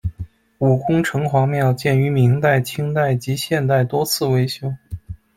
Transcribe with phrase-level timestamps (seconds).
[0.57, 4.73] 武功城隍庙建于明代，清代及现代多次维修。